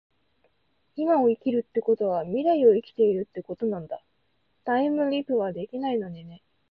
[0.95, 4.01] 今を生きるってことは未来を生きているってことなんだ。
[4.63, 6.41] タァイムリィプはできないのにね